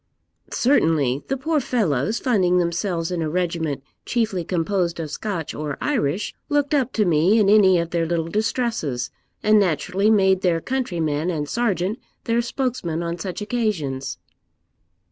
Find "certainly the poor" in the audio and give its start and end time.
0.51-1.59